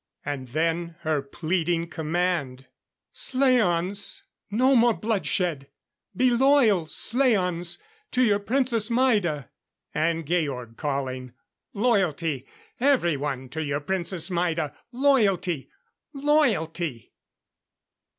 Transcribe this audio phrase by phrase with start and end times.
[0.25, 2.65] And then her pleading command:
[3.13, 5.69] "Slaans, no more bloodshed!
[6.17, 7.77] Be loyal, slaans,
[8.09, 9.51] to your Princess Maida!"
[9.93, 11.33] And Georg calling:
[11.75, 12.47] "Loyalty,
[12.79, 14.73] everyone, to your Princess Maida.
[14.91, 15.69] Loyalty!
[16.13, 17.13] Loyalty!"